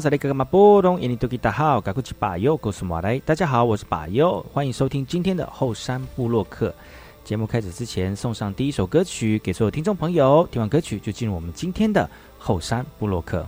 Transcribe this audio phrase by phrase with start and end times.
[0.00, 3.18] 萨利，哥哥马波东，印尼多吉大好，赶快去把右告诉马来。
[3.18, 6.74] 大家好，我是巴尤，欢迎收听今天的后山部落客。
[7.22, 10.48] 节目开始之前，送上第一首歌曲给所有听众朋友。
[10.50, 13.46] 听完歌曲，就进入我们今天的后山部落客。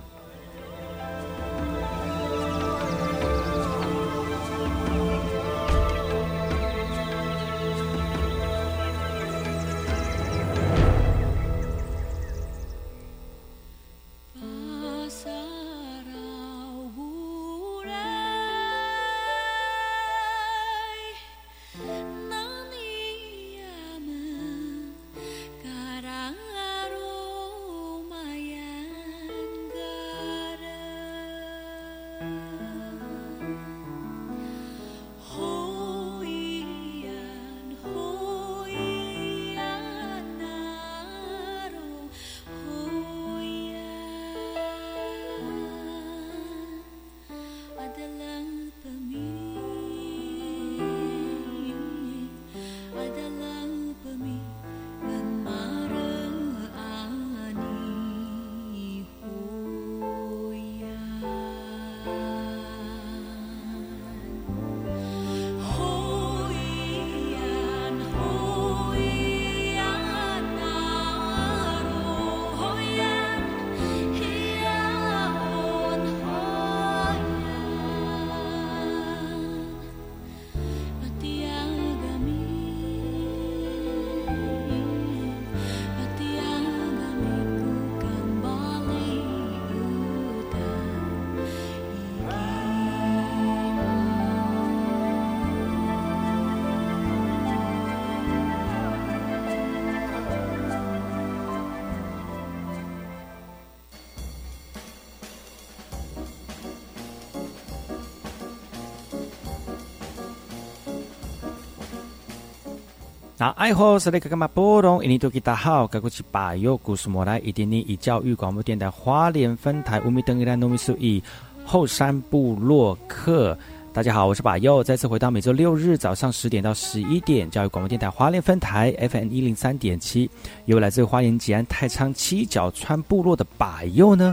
[113.42, 115.02] 那爱好是那个干嘛波动？
[115.02, 121.20] 印尼多吉大好，该过去把右故事莫来，一点点以教育广播电台花莲分台乌米登伊拉诺米苏以
[121.64, 123.58] 后山部落客。
[123.92, 130.30] 大家好，我是把右，再次回到每周六日早上十点到十一点，教育广播电台华联分台 FM 一零三点七，
[130.66, 134.32] 由来自花莲吉安太仓七角川部落的把右呢。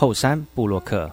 [0.00, 1.10] 后山布洛克。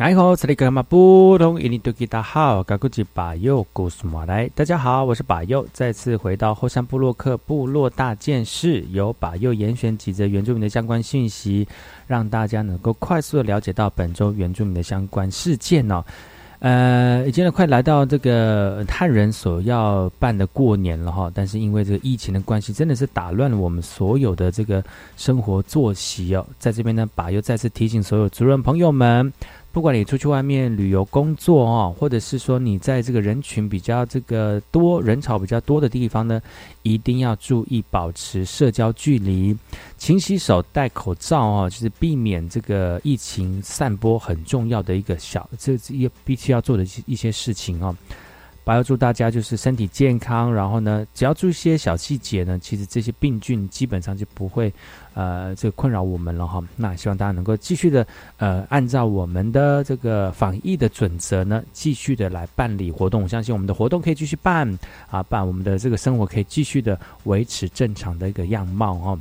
[0.00, 11.66] 你好，这里格马布隆伊尼多吉达好，嘎古吉巴佑古苏马来，大家好，我是巴佑，再次回到后山部落克部落大件事，由巴佑严选几则原住民的相关讯息，
[12.06, 16.04] 让大家能够快速的了解到本周原住民的相关事件哦。
[16.60, 24.82] 呃，已经呢快来到这个汉人所要办的过年了哈，但是因为这个疫情的关系，真的是打乱了我们所有的这个
[25.16, 26.46] 生活作息哦。
[26.58, 29.32] 在这边呢，巴佑再次提醒所有族人朋友们。
[29.70, 36.40] 不管你出去外面旅游工作哦，或者是说你在这个人群比较这个多人潮比较多的地方呢，
[36.82, 39.56] 一定要注意保持社交距离，
[39.96, 47.94] 勤洗手、戴口罩哦，就是避免这个疫情散播很重要的一个小这一必须要做的一些事情哦。
[48.68, 54.70] 还要祝大家就是身体健康，然后呢，只要注意一些小细节呢，其实这些病菌基本上就不会，
[55.14, 56.62] 呃，这个困扰我们了哈。
[56.76, 58.06] 那希望大家能够继续的，
[58.36, 63.22] 呃，按照我们的这个防疫的准则呢，继续的来办理活动。
[63.22, 64.70] 我相信我们的活动可以继续办
[65.10, 69.18] 啊，办我们的这个生活可以继续的维持正常的一个样貌哈。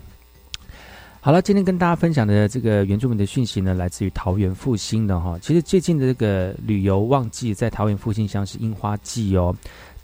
[1.28, 5.38] 好了，今天跟大家分享的这个原住民的讯息呢，来自于桃园复兴的哈。
[5.42, 9.54] 其实最近的这个旅游旺季在桃园复兴乡是樱花季哦，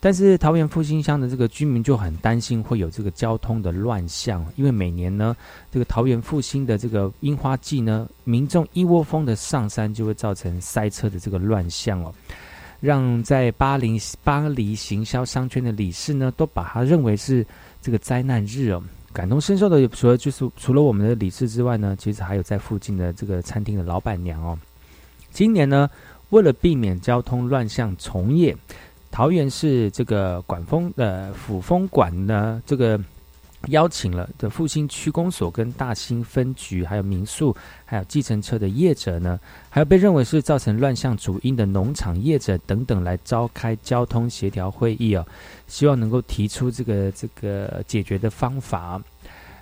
[0.01, 5.33] 但是桃园复兴乡的这个居民就很担心会有这个交通的乱象，因为每年呢，
[5.71, 12.13] 这个桃园复兴的这个樱花季呢，民众一窝蜂的上山，就会造成塞车的这个乱象哦，
[12.81, 17.47] 让在巴黎巴黎行销商圈的理事呢，都把它认为是
[17.81, 18.83] 这个灾难日哦。
[19.13, 24.57] 感同身受的，除了就是除了我们的理事之外呢，其实还有在附近的这个餐厅的老板娘哦。
[25.31, 25.89] 今年呢，
[26.31, 28.57] 为了避免交通乱象重演，
[29.11, 32.99] 桃园市这个管风呃府风管呢，这个
[33.67, 37.55] 邀请了的复兴区公所跟大兴分局，还有民宿，
[37.85, 39.39] 还有计程车的业者呢，
[39.69, 45.25] 还有被认为是造成乱象主因的农场业者等等，来召开交通协调会议哦。
[45.67, 49.01] 希望能够提出这个这个解决的方法。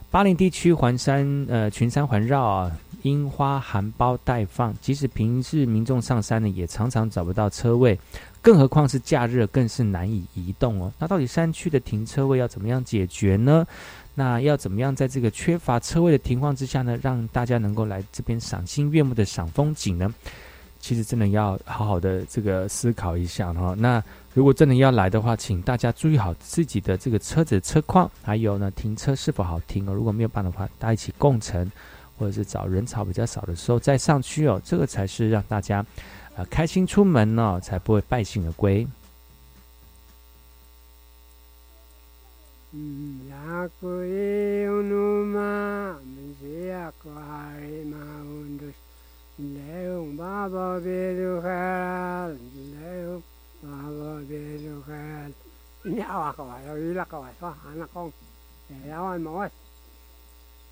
[0.09, 2.71] 巴林地区环山呃群山环绕啊，
[3.03, 7.99] 樱花含苞待放，即使平日民众上山呢，也常常找不到车位，
[8.41, 10.91] 更何况是假日，更是难以移动哦。
[10.99, 13.65] 那到底山区的停车位要怎么样解决呢？
[14.13, 20.13] 那要怎么样在这个缺乏车位的情况之下呢，让大家能够来这边赏心悦目的赏风景呢？
[20.79, 23.75] 其实真的要好好的这个思考一下哈。
[23.77, 24.03] 那
[24.33, 29.93] 如果真的要来的话，请大家注意好自己的这个车子车况，还有呢停车是否好停哦。
[29.93, 31.71] 如果没有办的话，大家一起共乘，
[32.21, 34.61] 或者是找人潮比较少的时候再上去哦。
[34.63, 35.83] 这个才是让大家
[36.35, 38.87] 呃开心出门呢，才不会败兴而归。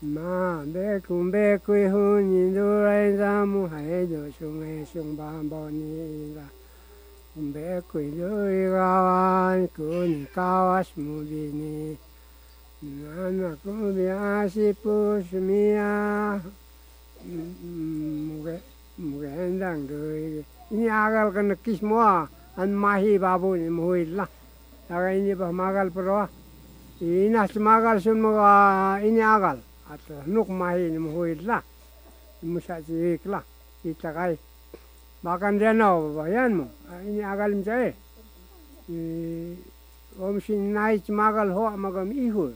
[0.00, 4.86] ma be kum be kui hu ni du ai ra mu hai do chung e
[4.86, 6.46] chung ba bo ni ra
[7.34, 11.98] kum be kui du i ga wa ku ni ka wa mu bi ni
[12.80, 16.38] na na ku bi a si pu shi mi a
[17.26, 18.56] mu ge
[18.98, 22.92] mu ge en dang du ni a ga ka na kis mo a an ma
[23.02, 24.28] hi ba bu ni mu i la
[24.86, 26.28] ta ga ni ba ma gal pro a
[27.00, 29.58] ina smagal sun mo ga ini agal
[29.92, 31.62] at nuk mahi ni muhuid la.
[32.42, 33.42] Ni musa ci la.
[33.82, 34.38] Kita kai
[35.22, 36.66] makan dia no bayan mo.
[36.90, 37.94] Ah, ini agal mi cai eh.
[38.92, 39.56] eh,
[40.20, 42.54] om sin nai ci magal ho magam ihu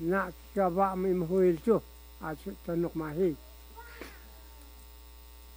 [0.00, 1.80] na ka ba mi muhuid chu
[2.20, 3.36] at to nuk mahi.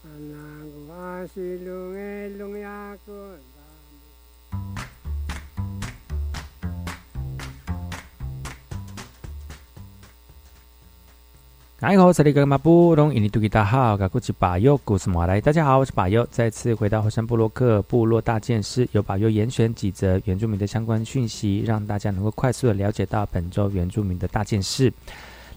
[0.08, 3.57] Anang ah, ko asilungay lungyakon
[11.80, 15.40] 是马布隆印尼土著大号，我是巴佑，故事马来。
[15.40, 24.92] 大家好，我是巴佑，再次回到火山部落克部落大件事，由巴佑严选几则原住民的相关讯息，让大家能够快速的了解到本周原住民的大件事。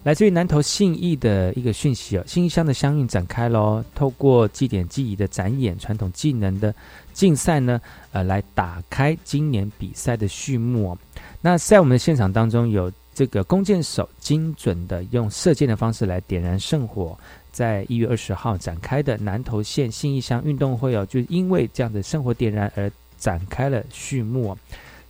[0.03, 6.73] 来自于南投信义的一个讯息哦，信义乡的乡运展开喽，透过祭典技艺的展演、传统技能的
[7.13, 10.97] 竞赛呢，呃，来打开今年比赛的序幕哦。
[11.41, 17.15] 那在我们的现场当中，有这个弓箭手精准的用射箭的方式来点燃圣火，
[17.51, 24.57] 在一月二十号展开的南投县信义乡运动会哦，就因为这样的圣火点燃而展开了序幕。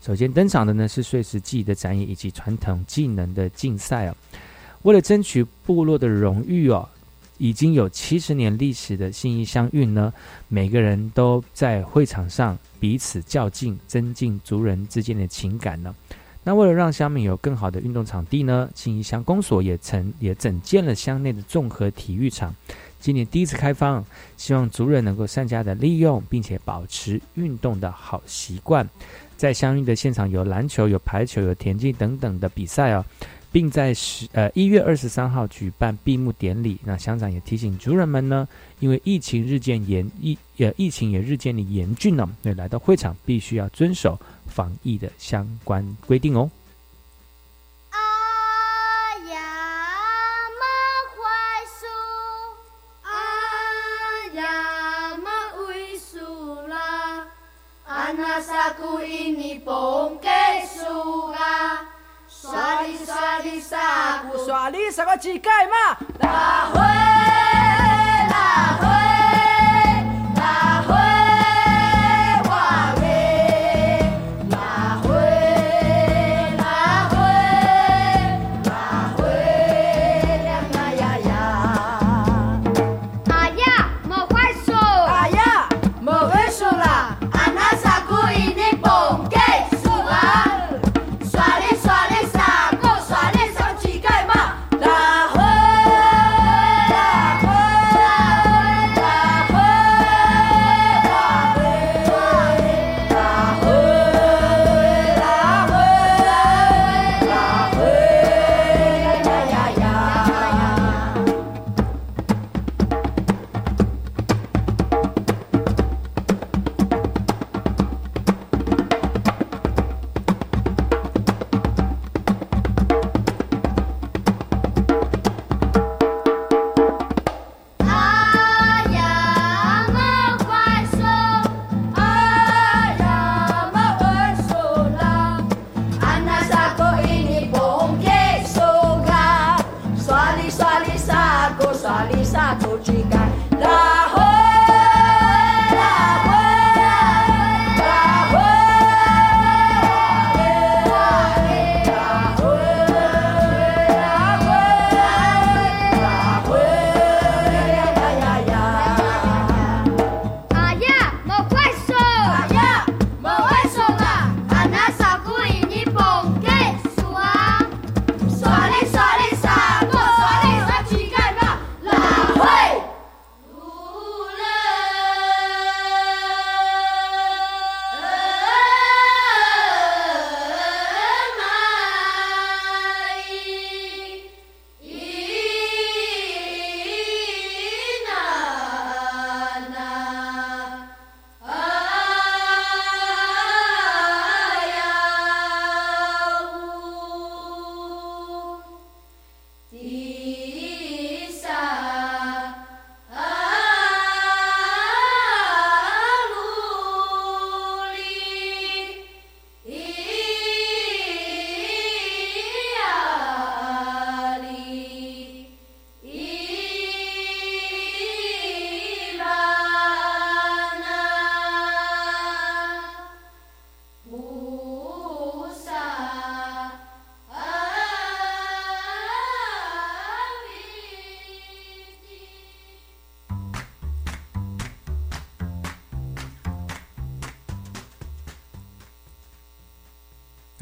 [0.02, 4.16] 首先登场的呢是碎石技艺的展演以及传统技能的竞赛哦。
[4.82, 6.86] 为了争取部落的荣誉哦，
[7.38, 10.14] 已经有七十年历史的信义乡运呢，
[10.50, 15.96] 每个人都在会场上彼此较劲，增进族人之间的情感呢。
[16.44, 22.56] 那为了让乡民有更好的运动场地呢，信义乡公所也曾也整建了乡内的综合体育场，
[23.00, 24.04] 今年第一次开放，
[24.38, 28.88] 希望族人能够善加的利用，并且保持运动的好习惯。
[29.38, 33.06] 在相应的现场有篮球、有排球、有田径等等的比赛哦。
[33.54, 36.78] 并在十呃一月二十三号举办闭幕典礼。
[36.86, 38.48] 那乡长也提醒族人们呢，
[38.80, 44.18] 因为疫情日渐严疫呃疫情也日渐的严峻了，所以来到会场必须要遵守
[44.52, 46.52] 防疫的相关规定哦。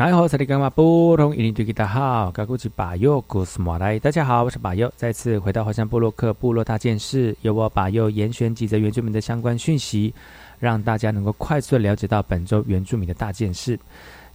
[0.08, 1.36] 家好，这里干嘛不同？
[1.36, 4.00] 一零对吉大好，高古吉巴佑古斯莫来。
[4.00, 10.14] 大家好，我是巴佑，再次回到华山部落克部落大件事，由我巴佑严选几则原住民的相关讯息，
[10.58, 13.78] 让大家能够快速的了解到本周原住民的大件事。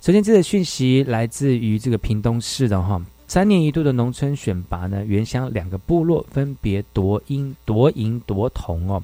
[0.02, 9.02] 首先，这则讯息来自于这个屏东市的哈，三年一度的农村选拔呢，原乡两个部落分别夺银夺银夺铜哦。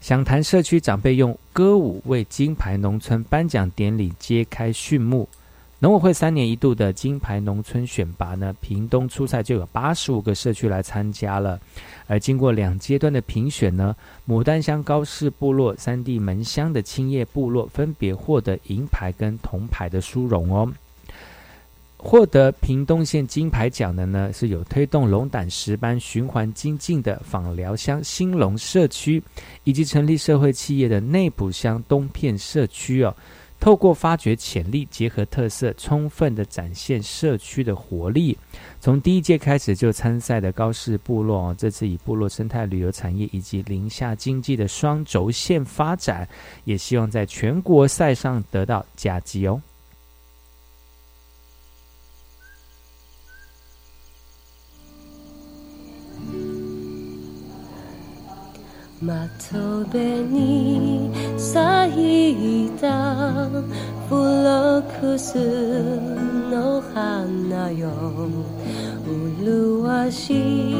[0.00, 5.28] 想谈社区长辈用歌舞为金牌农村颁奖典礼揭开序幕。
[5.80, 11.60] 农委会三年一度的金牌农村选拔呢，屏东初赛就有八十五个社区来参加了。
[12.08, 13.94] 而经过两阶段的评选呢，
[14.26, 20.68] 牡丹乡高氏部落、三地门乡的青叶部落分别获得银牌跟铜牌的殊荣哦。
[21.96, 29.22] 获得屏东县金牌奖的呢，是有推动龙胆石斑循环精进的访寮乡兴隆社区，
[29.62, 33.14] 以及成立社会企业的内埔乡东片社区哦。
[33.60, 38.38] 透过发掘潜力，结合特色，充分的展现社区的活力。
[38.80, 46.28] 从第一届开始就参赛的高氏部落哦，这次以部落生态旅游产业以及宁夏经济的双轴线发展，
[46.64, 49.60] 也希望在全国赛上得到佳绩哦。
[59.00, 63.48] 窓辺に咲いた
[64.08, 65.38] フロックス
[66.50, 67.92] の花よ。
[69.40, 70.74] 麗しい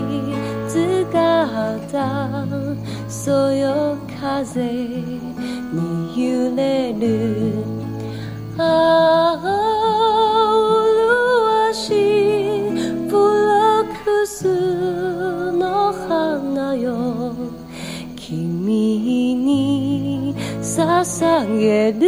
[0.69, 2.45] 姿
[3.09, 7.55] そよ風に揺れる。
[8.59, 9.47] ああ
[11.71, 12.71] 麗しい
[13.09, 17.28] フロックスの花よ。
[19.49, 22.03] に捧げる。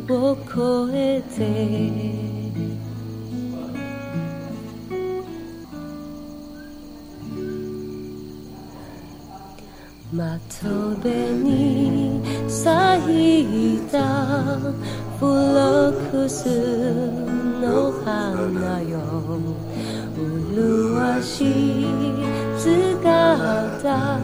[0.09, 2.21] を越えて。
[10.13, 11.09] 窓辺
[11.43, 12.59] に咲
[13.77, 13.97] いた
[15.19, 16.49] フロックス
[17.61, 19.70] の花よ。
[20.21, 21.85] 麗しい
[22.57, 24.19] 姿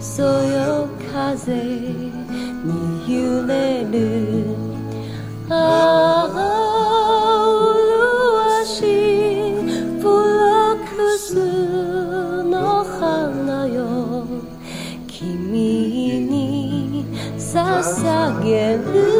[0.00, 4.56] そよ風に揺れる
[5.48, 6.38] ああ
[8.60, 9.52] 麗しい
[10.00, 10.10] プロ
[10.74, 11.34] ックス
[12.42, 14.26] の花よ
[15.06, 17.04] 君に
[17.38, 19.11] 捧げる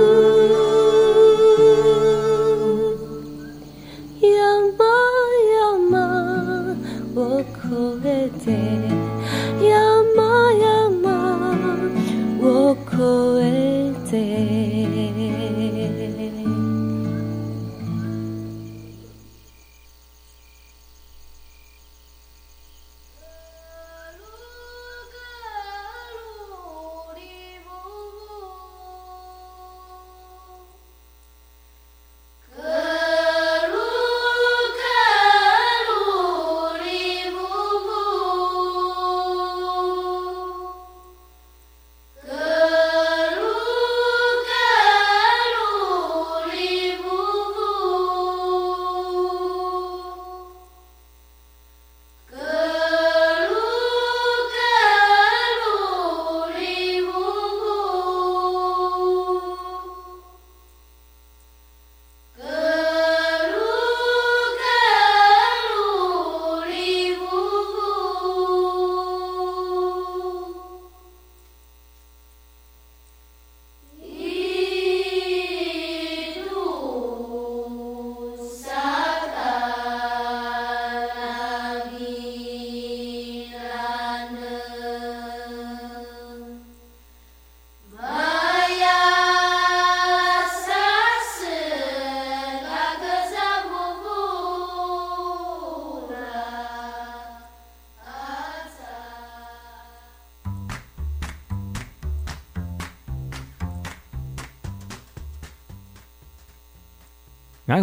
[107.73, 107.83] 大家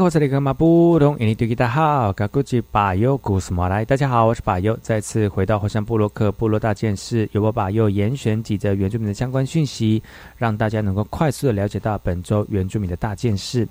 [4.07, 10.03] 好，我是巴友，再次回到火山部落克部落大件事，由我巴友严选几则原住民的相关讯息，
[10.37, 13.67] 让大家能够快速的了解到本周原住民的大件事。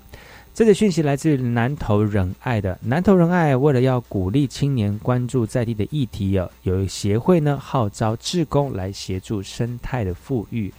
[0.53, 10.73] 这则讯息来自南投仁爱的南投仁爱，为了要鼓励青年关注在地的议题，有有协会呢号召志工来协助生态的富裕。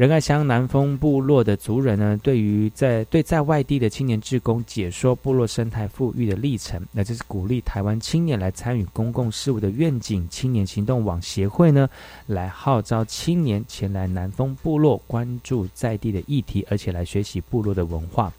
[0.00, 10.26] 仁爱乡南丰部落的族人呢，对于在对在外地的青年志工解说部落生态富裕的历程，那这是鼓励台湾青年来参与公共事务的愿景。
[10.30, 11.86] 青年行动网协会呢，
[12.28, 18.32] 来号召青年前来南丰部落关注在地的议题，而且来学习部落的文化。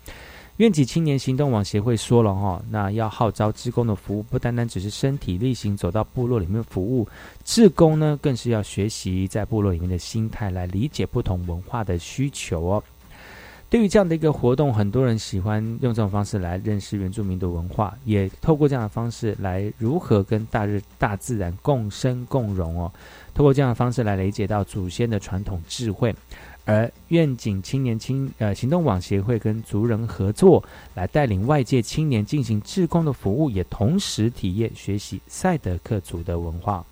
[0.58, 7.08] 愿景青年行动网协会说了哈，那要号召志工的服务，不单单只是身体力行走到部落里面服务，
[7.44, 12.84] 志工呢更是要学习在部落里面的心态，来理解不同文化的需求哦。
[13.70, 22.92] 对于这样的一个活动，很多人喜欢用这种方式来认识原住民的文化，也透过这样的方式来如何跟大日大自然共生共荣哦。
[23.34, 26.14] 透过这样的方式来理解到祖先的传统智慧。
[26.66, 36.86] 而愿景青年青呃行动网协会跟族人合作，来带领外界青年进行志工的服务，也同时体验学习赛德克族的文化。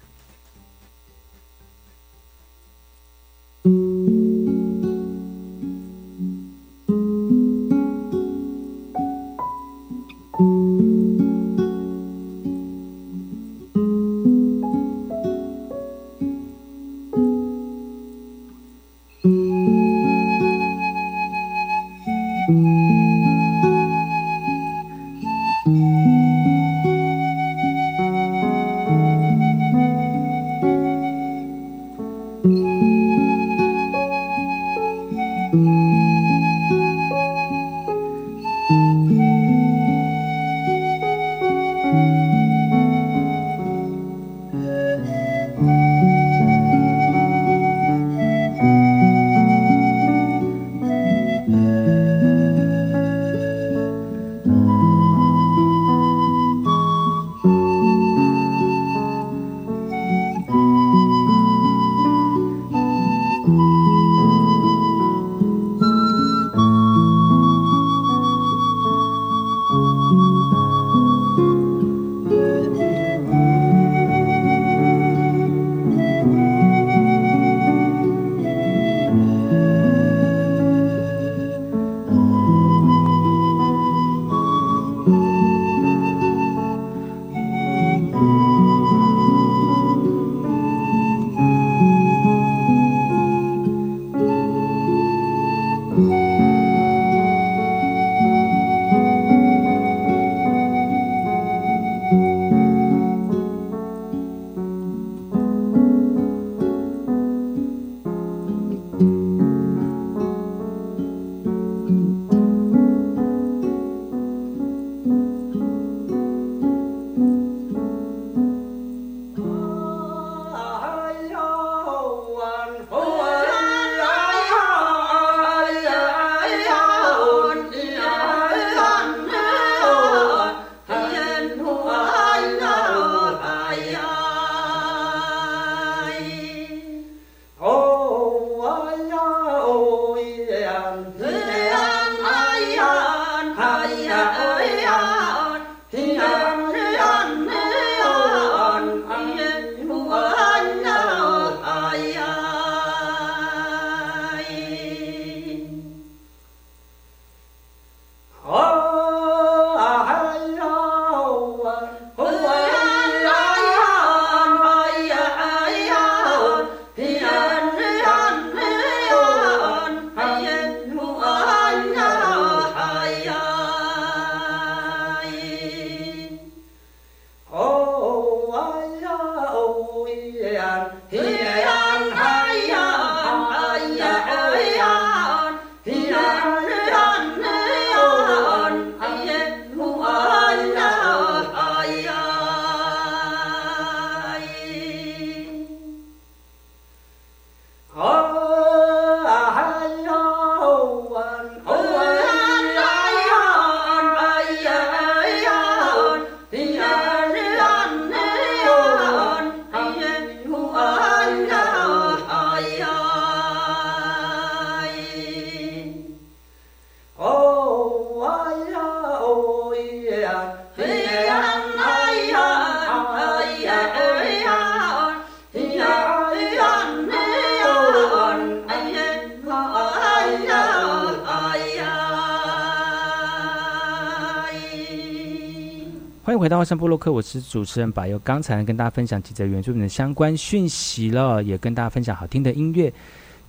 [236.39, 238.17] 回到外山部落客，我是主持人柏佑。
[238.19, 242.91] 刚才跟大家分享几则原住民的相关讯息了，也跟大家分享好听的音乐。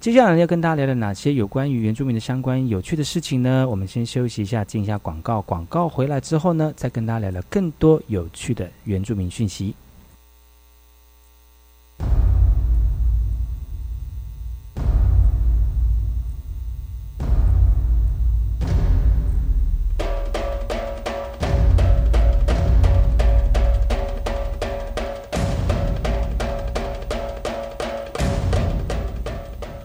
[0.00, 3.64] 接下来要跟大家聊聊哪些有关于原住民的相关有趣的事情呢？
[3.68, 5.40] 我们先休息一下，进一下广告。
[5.42, 9.72] 广告回来之后呢，再跟大家聊聊更多有趣的原住民讯息。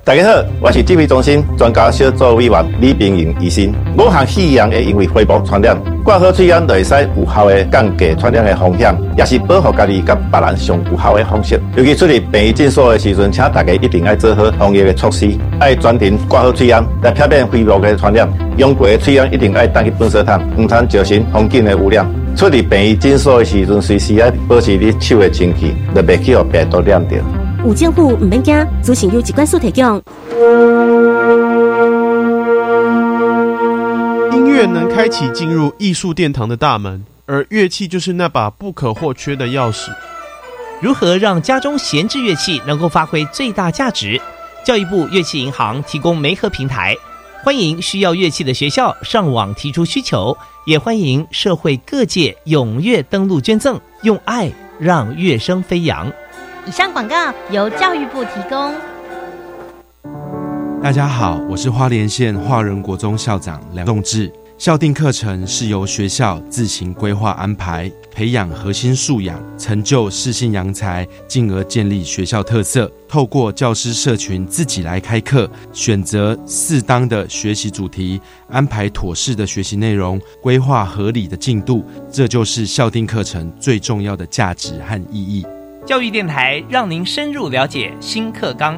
[0.05, 3.73] 大家好，我是指挥中心专家小组委员李冰莹医生。
[3.97, 11.59] 某项肺炎会因为飞沫传染，挂好嘴烟就会使有效的降低传染的风险，也是保护家己甲别人上有效的方式。
[11.75, 15.27] 尤其出入病院诊所的时阵，请大家一定要做好防疫的措施，
[15.59, 18.31] 爱专程挂好嘴烟来避免飞沫的传染。
[18.57, 22.05] 用过的嘴烟一定爱带去粪扫桶，唔通造成环境的污染。
[22.35, 27.15] 出入病院诊所的时阵，随时要保持你手的清气，就袂去互病毒染着。
[27.65, 29.83] 有政府唔免惊，资讯由机关所提供。
[34.31, 39.89] 音乐能开启进入艺术殿堂的大门，而乐器就是那把不可或缺的钥匙。
[40.79, 44.21] 如何让家中闲置乐器能够发挥最大价值？
[44.63, 46.95] 教育部乐器银行提供媒合平台，
[47.43, 56.13] 欢迎需要乐器的学校上网提出需求，也欢迎社会各界踊跃登录捐赠，用爱让乐声飞扬。
[56.67, 57.15] 以上广告
[57.51, 58.73] 由教育部提供。
[60.81, 64.31] 大家好，我是花莲县华仁国中校长梁栋志。
[64.57, 72.91] 校定课程是由学校自行规划安排，培养核心素养，成就适性扬才，进而建立学校特色。
[73.07, 85.45] 透过教师社群自己来开课，选择适当的学习主题，安排妥适的学习内容，规划合理的进度，这就是校定课程最重要的价值和意义。
[85.85, 88.75] 教育电台让您深入了解新课纲。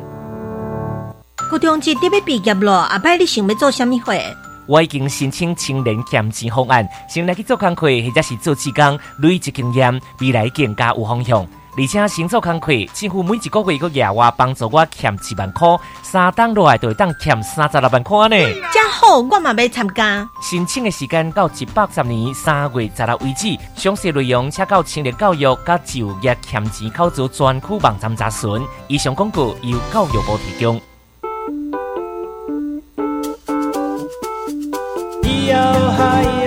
[1.49, 4.21] 高中级你要毕业了，阿伯你想要做什么会？
[4.65, 11.47] 我已经申请青年减钱方案，先来去做工课或者是做志工，累积经验，未来更加有方向。
[11.79, 18.35] 而且先做工课，几乎每一个月个额外帮助我欠一万块，三档落来就会当欠三十六万块呢。
[18.73, 20.27] 真好，我嘛要参加。
[20.41, 28.49] 申请的时间到一百十年三月十六为止，详细内容请到青年教育甲就业欠钱考助专区网站查询。
[28.87, 30.81] 以上广告由教育部提供。
[35.47, 36.46] 谁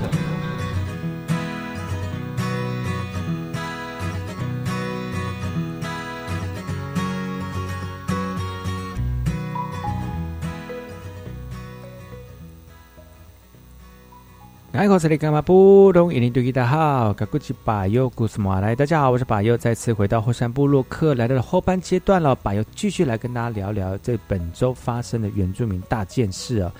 [14.81, 16.11] 哎，我是你干嘛不懂？
[16.11, 18.75] 印尼对大家好，我是巴佑，古斯马来。
[18.75, 22.33] 大家好，我是巴佑，再次回到后山部落客，来到了后半阶段了。
[22.33, 26.73] 巴佑继续来跟大家聊聊这本周发生的原住民大件事啊。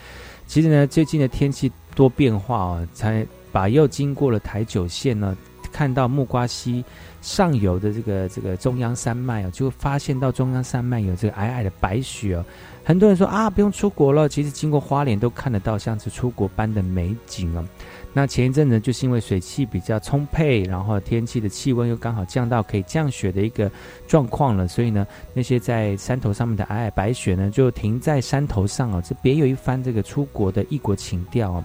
[0.48, 5.38] 其实呢，最近的天气多变化啊，才巴佑经过了台九线呢，
[5.72, 6.84] 看到木瓜溪
[7.22, 12.44] 上游的这个这个中央山脉啊，就发现到中央山脉有这个皑皑的白雪哦。
[12.84, 14.28] 很多人说啊，不用出国了。
[14.28, 17.64] 其实经过花莲都看得到像是出国般的美景啊。
[18.14, 23.72] 那前一阵呢，就是因为水汽比较充沛，然后天气的气温又刚好降到可以降雪的一个
[24.06, 31.64] 状况了，所以呢，那些在山头上面的皑皑白雪呢，就停在山头上哦，这别有一番这个出国的异国情调哦。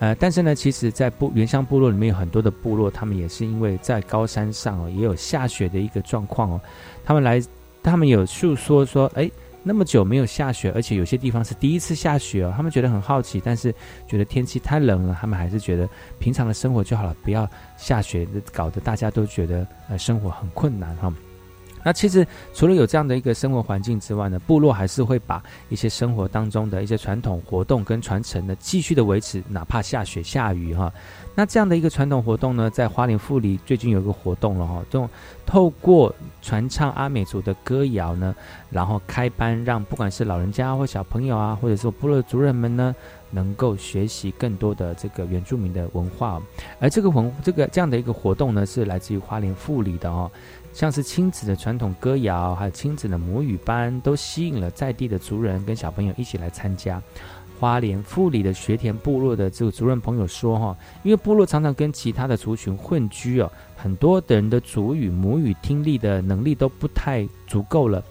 [0.00, 6.60] 呃，但是呢，其实，在部原乡部落里面有很多的部落，他们也是因为在高山上哦，也有下雪的一个状况哦。
[7.04, 7.42] 他们来，
[7.82, 9.30] 他们有诉说说，哎。
[9.62, 13.74] 那么久没有下雪，而且有些地方是第一次下雪哦，他们觉得很好奇，但是
[14.06, 21.12] 觉得天气太冷了，他们还是觉得平常的生活就好了，不要下雪，搞得大家都觉得呃生活很困难哈。
[21.82, 30.92] 那其实除了有这样的一个生活环境之外呢，部落还是会把一些生活当中的一些传统活动跟传承呢继续的维持，哪怕下雪下雨哈。
[31.34, 35.08] 那这样的一个传统活动呢，在花莲富里最近有一个活动了哈，这种
[35.46, 38.34] 透过传唱阿美族的歌谣呢，
[38.68, 42.94] 然后开班让不管是老人家或小朋友啊，或者说部落族人们呢，
[43.30, 46.40] 能够学习更多的这个原住民的文化。
[46.78, 50.30] 而这个文这个这样的一个活动呢，是来自于花莲富里的哦。
[50.72, 57.02] 像是亲子的传统歌谣，还有亲子的母语班，都吸引了在地的族人跟小朋友一起来参加。
[57.58, 68.02] 花莲富里的学田部落的这个族人朋友说：“哈，因为部落常常跟其他的族群混居哦，很多的人的族语、母语听力的能力都不太足够了，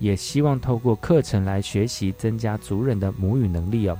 [0.00, 3.96] 也希望透过课程来学习，增加族人的母语能力哦。”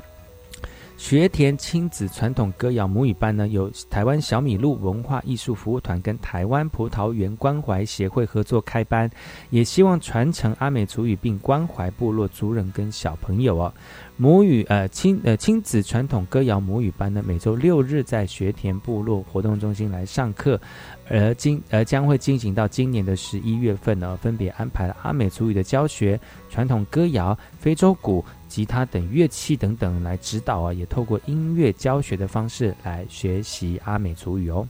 [0.98, 9.08] 学田亲子传统歌谣母语班呢，由台湾小米露文化艺术服务团跟台湾葡萄园关怀协会合作开班，
[9.50, 13.72] 也希望传承阿美族语并关怀部落族人跟小朋友哦。
[14.20, 20.60] 母语呃亲呃亲子传统歌谣母语班呢，每周六日在学田部落活动中心来上课，
[21.08, 26.18] 而今而将会进行到今年的十一月份呢，分别安排了阿美族语的教学、
[26.50, 34.68] 传统歌谣、非洲鼓、吉他等乐器等等来指导啊，也透过音乐教学的方式来学习阿美族语哦。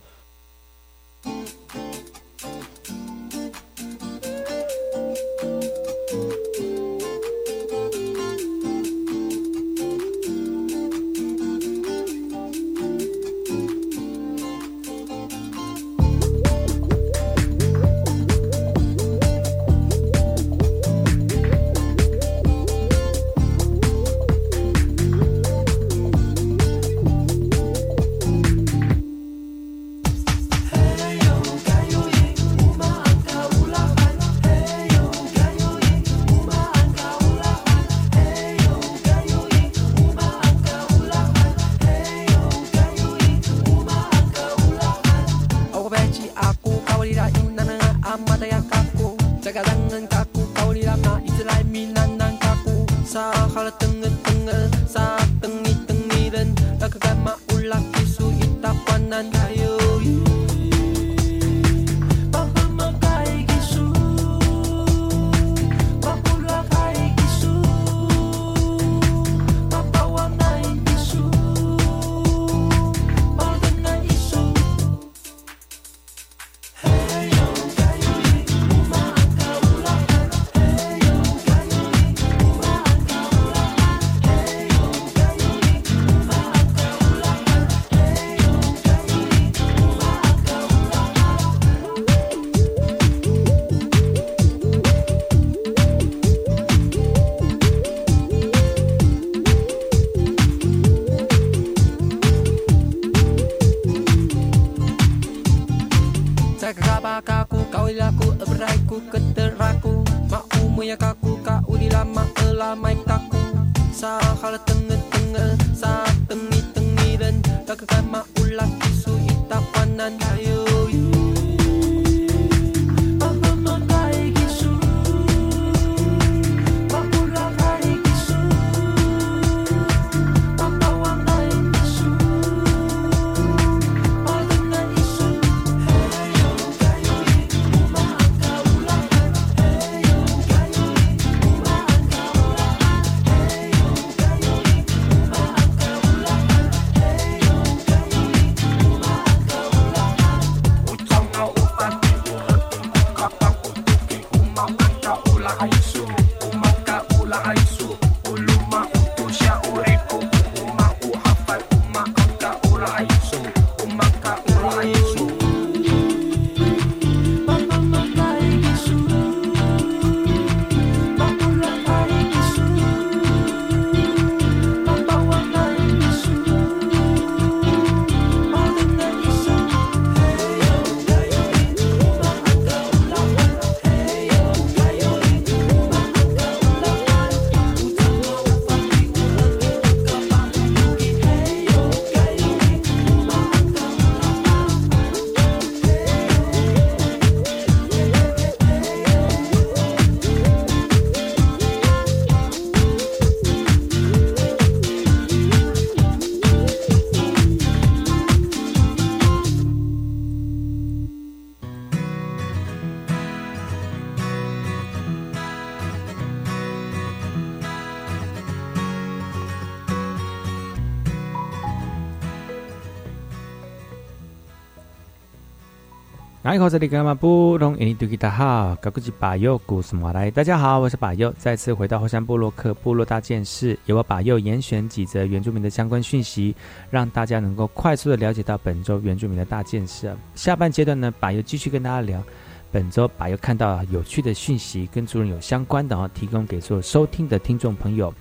[226.51, 227.77] 你好，这里干嘛不懂？
[227.79, 230.31] 印度吉他好，高古吉巴佑古斯马来。
[230.31, 236.57] 大家好，我是巴佑，再次回到后山部落克部落大件事，由我巴佑严选几则原住民的相关讯息，
[236.91, 240.17] 让大家能够快速的了解到本周原住民的大件事。
[240.35, 242.25] 下半阶段呢，巴佑继续跟大家聊
[242.73, 248.13] 本周巴佑看到有趣的讯息，跟族人有相关的哦，提供给所有收听的听众朋友。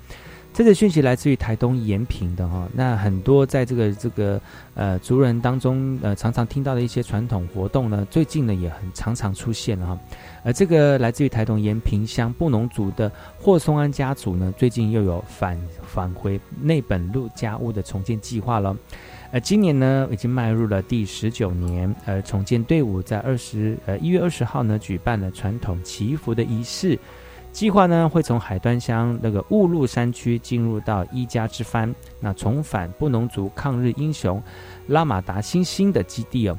[0.58, 4.42] 这个讯息来自于台东延平的哈，那很多在这个这个
[4.74, 10.00] 呃族人当中呃常常听到的一些传统活动呢，最近呢也很常常出现了哈。
[10.44, 18.76] 而这个来自于台东延平乡布农族的霍松安家族呢，最近又有返返回内本路家屋的重建计划了。
[19.30, 26.98] 呃，今年呢已经迈入了第十九年，呃，重建队伍在二十呃一月二十号呢举办了传统祈福的仪式。
[27.58, 34.40] 计划呢会从海端乡那个雾鹿山区进入到伊家之藩，那重返布农族抗日英雄
[34.86, 36.56] 拉马达星星的基地哦。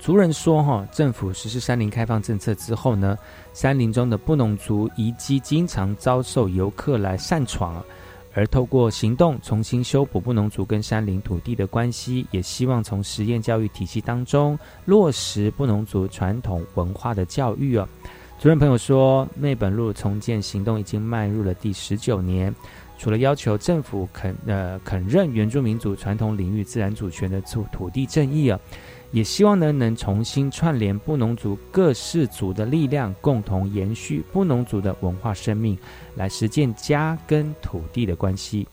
[0.00, 3.18] 族人说哈，政府实施山林开放政策之后呢，
[3.52, 7.84] 山林中的布农族遗迹经常遭受游客来擅闯。
[8.32, 17.86] 而透过行动重新修补布农族跟山林土地的关系，也希望从实验教育体系当中落实布农族传统文化的教育哦。
[18.38, 22.54] 主任朋友说，内本路重建行动已经迈入了第十九年，
[22.98, 28.60] 除了要求政府肯呃肯认原住民族传统领域自然主权的土土地正义啊。
[29.12, 35.78] 也希望呢，能重新串联布农族各氏族的力量，共同延续布农族的文化生命，
[36.16, 38.66] 来实践家跟土地的关系。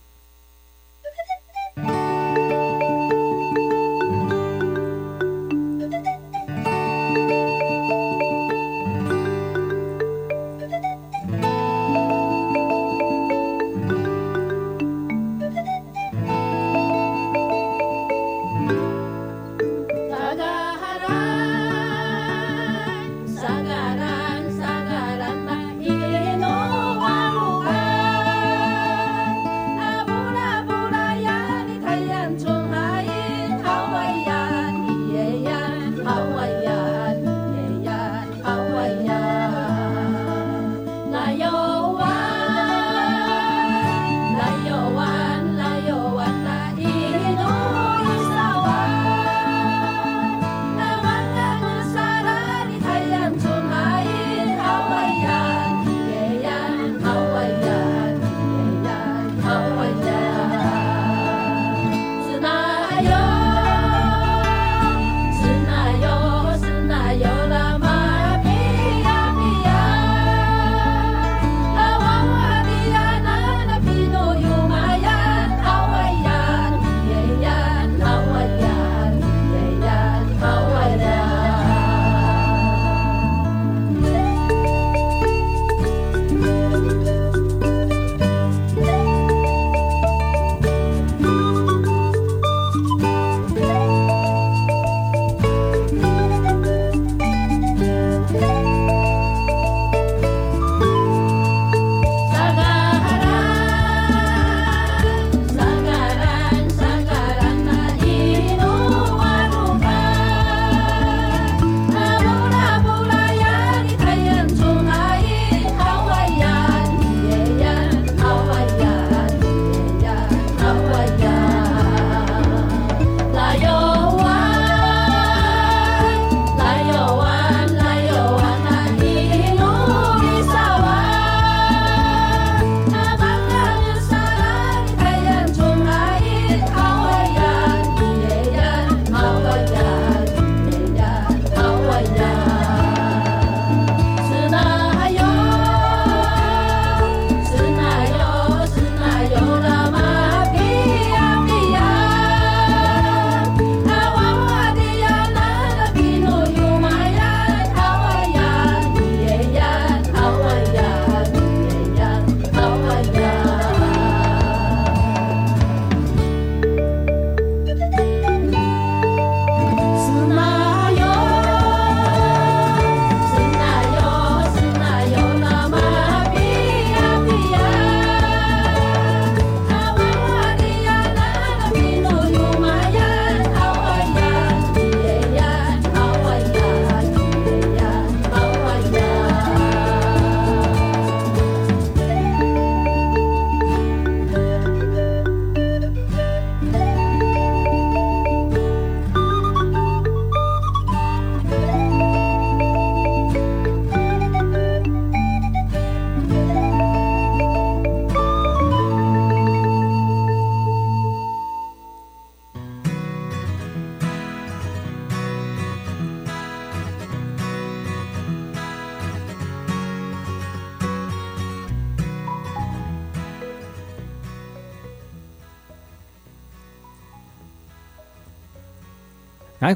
[229.72, 229.76] 大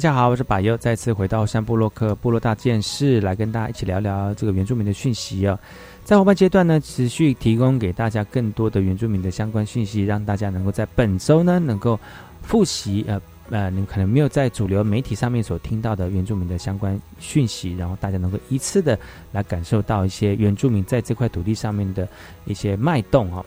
[0.00, 5.56] 家好，我是巴友，再次回到山部落克部落大件事，来跟大家一起聊聊这个原住民的讯息啊。
[6.02, 11.96] 在后半阶段呢，持续提供给大家更多的原住民的相关讯息，让大家能够在本周呢能够
[12.42, 18.98] 复习呃呃，你可能没有在主流媒体上面所听到的原住民的相关讯息，然后大家能够一次的
[19.30, 22.08] 来感受到一些原住民在这块土地上面的
[22.44, 23.46] 一些脉动哈。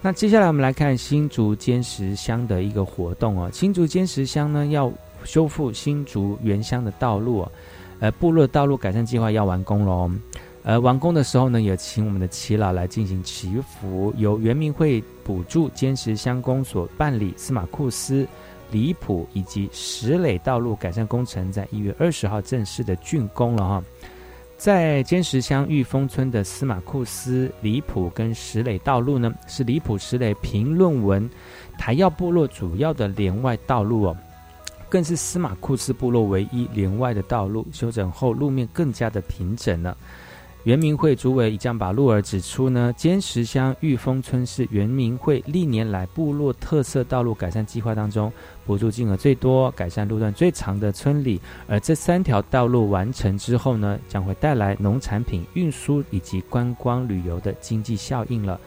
[0.00, 4.92] 那接下来我们来看新竹尖石乡的一个活动哦，新竹尖石乡呢要
[5.24, 7.52] 修复新竹原乡的道路哦，
[7.98, 10.10] 呃，部落道路改善计划要完工喽。
[10.62, 18.26] 而完工的时候呢，也请我们的耆老来进行祈福，由原民会补助坚石乡公所办理司马库斯、
[18.70, 23.84] 离谱以及石垒道路改善工程，在一月二十号正式的竣工了哈。
[24.58, 31.30] 在坚石乡玉峰村的司马库斯、离谱跟石垒道路呢，是离谱石垒评论文
[31.78, 34.16] 台要部落主要的连外道路哦，
[34.88, 39.96] 更是司马库斯部落唯一连外的道路，修整后路面更加的平整了。
[40.68, 48.30] 原民会主委已将把路儿指出呢，坚石乡玉峰村是原民会历年来部落特色道路改善计划当中
[48.66, 51.40] 补助金额最多、改善路段最长的村里。
[51.66, 58.60] 而这三条道路完成之后呢，将会带来农产品运输以及观光旅游的经济效应了。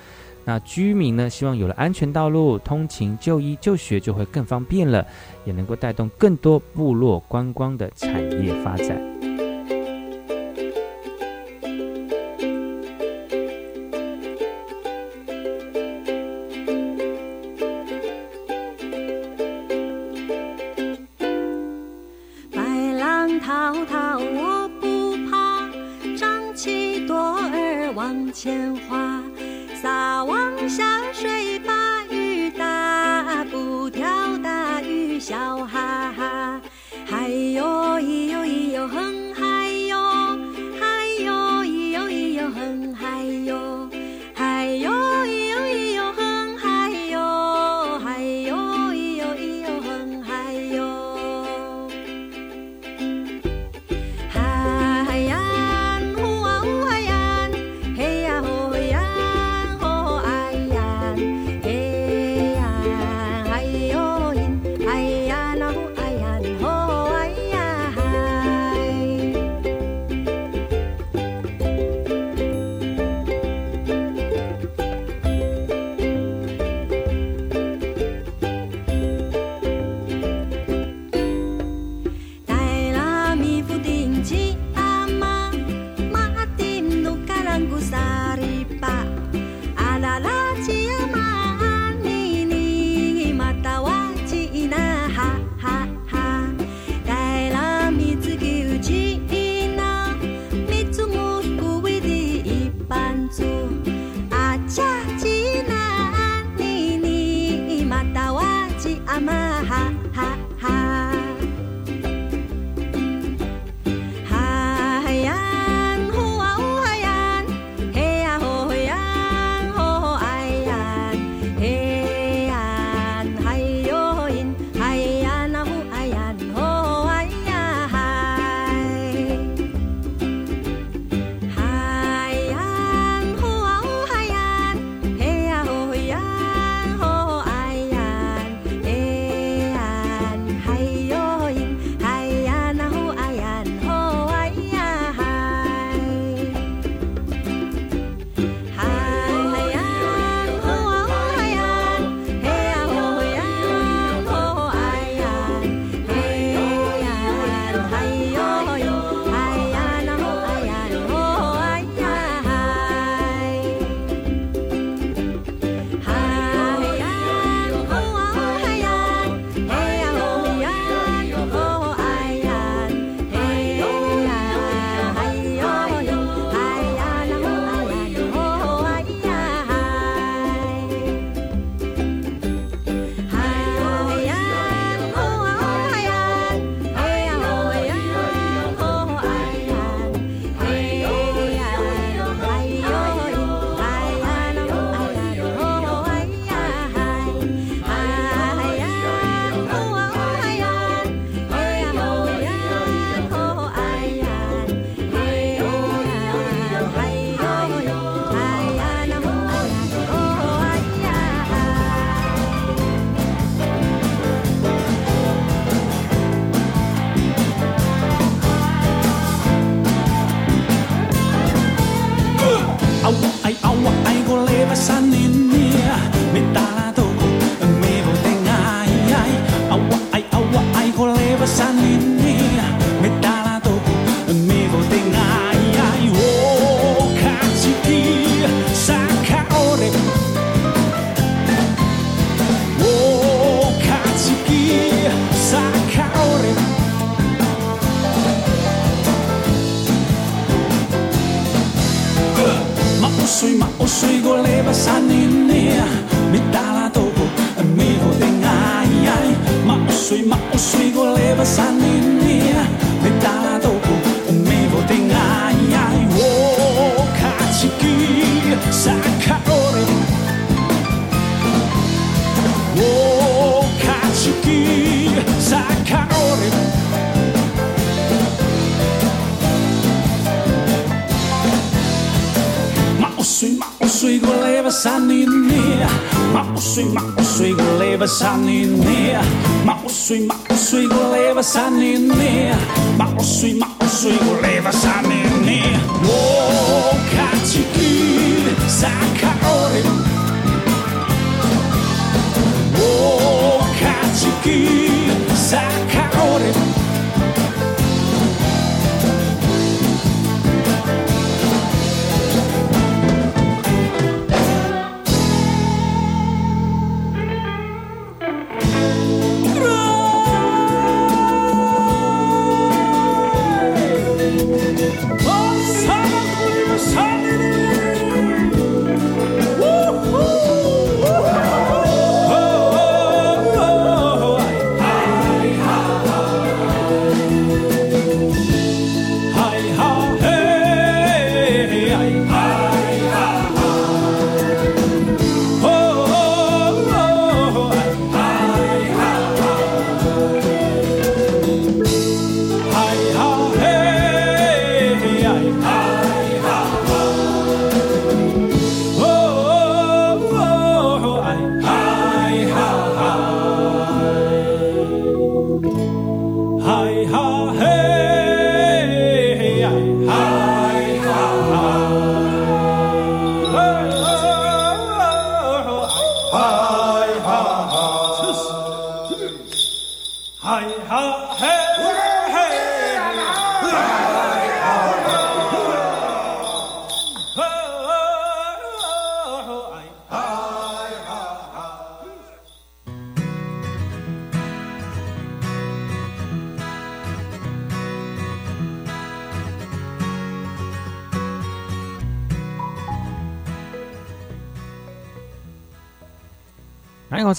[0.44, 5.06] 那居民呢，希望有了安全道路，通勤、就医、就学就会更方便了，
[5.46, 9.31] 也能够带动更多部落观光的产业发展。
[28.32, 29.22] 钱花
[29.82, 31.01] 撒网下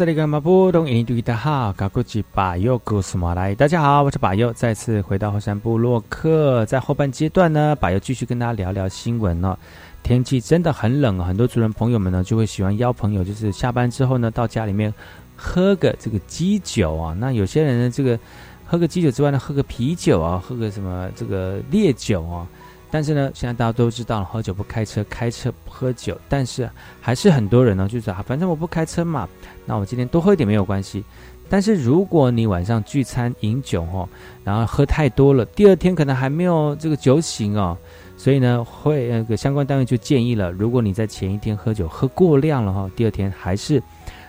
[0.02, 9.56] 这里个马布东印度的好，高古吉巴佑古斯马来，大家好，我是巴佑，再次回到后山部落客，在后半阶段呢，巴佑继续跟大家聊聊新闻了。
[10.02, 14.92] 天气真的很冷，很多族人朋友们呢就会喜欢邀朋友，就是下班之后呢到家里面
[15.36, 17.14] 喝个这个鸡酒啊。
[17.16, 18.18] 那有些人呢，这个
[18.66, 22.44] 喝个鸡酒之外呢，喝个啤酒啊，喝个什么这个烈酒啊。
[22.92, 26.14] 但是呢，现在大家都知道了，喝酒不开车，开车不喝酒。
[26.28, 26.68] 但是
[27.00, 29.26] 还是很多人呢，就是啊，反正我不开车嘛，
[29.64, 31.02] 那我今天多喝一点没有关系。
[31.48, 34.06] 但是如果你晚上聚餐饮酒哦，
[34.44, 37.76] 然后喝太多了，第二天可能还没有这个酒醒哦，
[38.14, 43.82] 所以呢，会那个相关单位就建议了，如果你在前一天喝酒喝过量了哈，第二天还是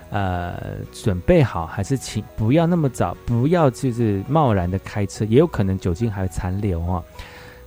[0.10, 7.04] 呃准备好，还是请不要那么早，不要就是贸然的开车，也有可能酒精还残留啊。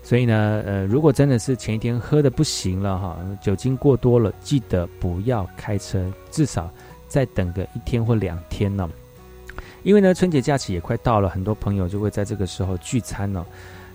[0.07, 6.01] 所以呢，呃，如果真的是前一天喝的不行了哈，酒精过多了，记得不要开车，
[6.31, 6.71] 至少
[7.09, 8.89] 再等个一天或两天呢。
[9.83, 13.45] 因为呢，春节假期也快到了，很多朋友就会在这个时候聚餐了。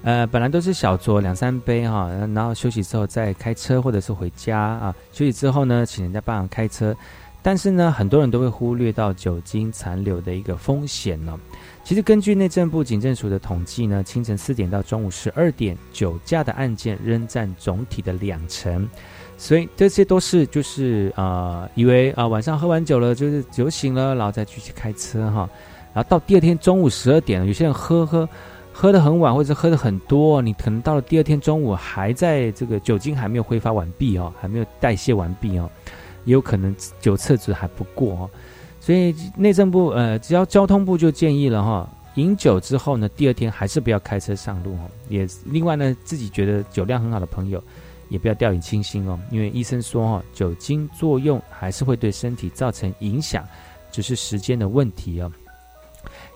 [0.04, 4.94] 呃，本来都是小酌两三杯哈，然后休息之后再开车或者是回家啊。
[5.14, 6.94] 休息之后呢，请人家帮忙开车，
[7.42, 11.40] 但是呢，很多人都会忽略到酒精残留的一个风险呢。
[11.84, 18.88] 其实根据内政部警政署的统计呢，清晨四点到中午十二点，酒驾的案件仍占总体的两成，
[19.38, 25.50] 所以这些都是就是呃，以为啊晚上喝完酒了就是酒醒了，然后再继续开车哈，
[25.94, 28.30] 然后到第二天中午十二点，有些人喝喝
[28.72, 35.70] 喝的很晚，或者喝的很多，你可能到了第二天中午还在这个酒精还没有挥发完毕哦，还没有代谢完毕哦，
[36.26, 38.30] 也有可能酒测值还不过哦。
[38.82, 44.90] 所以内政部呃，只要交通部就建议了哈，饮酒之后呢，第二天还是不要开车上路哦。
[45.08, 47.64] 也另外呢，自己觉得酒量很好的朋友，
[48.10, 53.48] 也不要掉以轻心哦，因为医生说哈，酒精作用还是会对身体造成影响，
[53.92, 55.32] 只是时间的问题哦。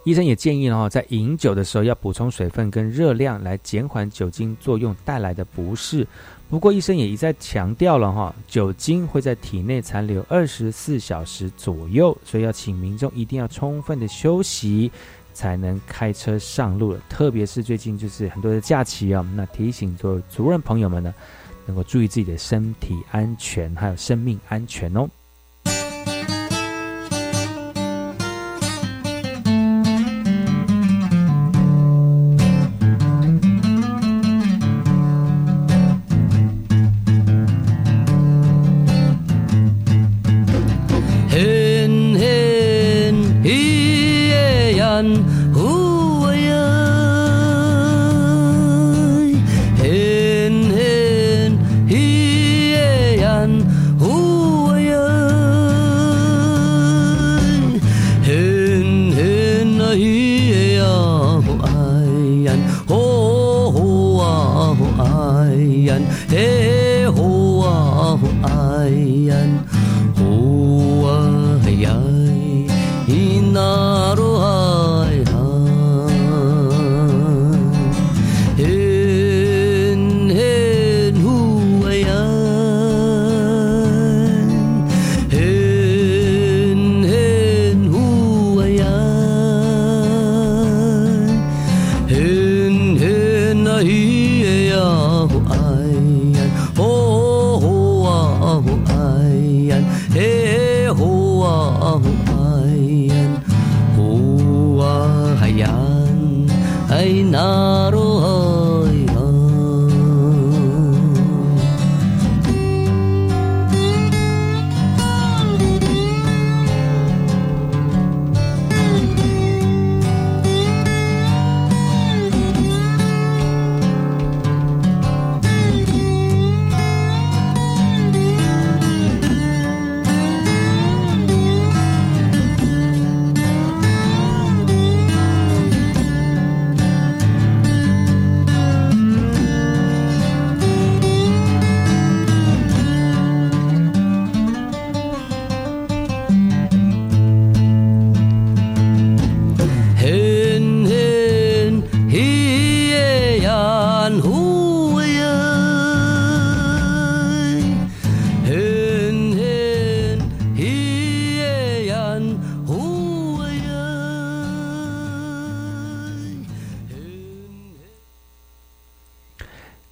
[0.06, 6.06] 医生也建议呢，在饮酒的时候要补充水分跟热量，来减缓酒精作用带来的不适。
[6.48, 14.92] 不过，医生也一再强调了哈，酒精会在体内残留二十四小时左右，所以要请民众一定要充分的休息，
[15.34, 17.00] 才能开车上路了。
[17.10, 21.12] 特别是最近就是很多的假期啊，那提醒做族人朋友们呢，
[21.66, 25.10] 能够注意自己的身体安全，还有生命安全哦。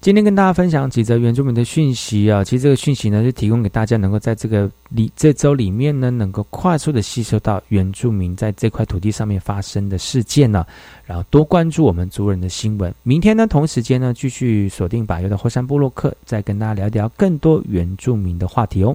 [0.04, 10.66] 今天跟大家分享几则原住民的讯息啊，其实这个讯息呢，是提供给大家能够在这个里这周里面呢，能够快速的吸收到原住民在这块土地上面发生的事件呢，
[11.06, 12.94] 然后多关注我们族人的新闻。
[13.02, 18.94] 明天呢，同时间呢，继续锁定百优的后山部落客，再跟大家聊聊更多原住民的话题哦。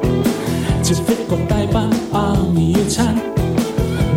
[0.93, 3.15] 似福國大班阿米爾餐，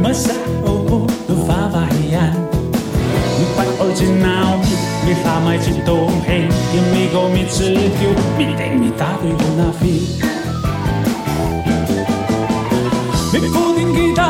[0.02, 0.32] 乜殺
[0.64, 2.34] 奧布都花花人，
[3.54, 4.58] 不愛只鬧
[5.06, 8.00] 咪花咪只動氣，要咪個咪只叫
[8.36, 9.82] 咪定咪打對換那飛。
[13.32, 14.20] 你固定記得，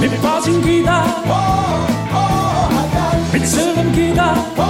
[0.00, 0.90] 你把錢記得，
[3.32, 4.69] 你責任記得。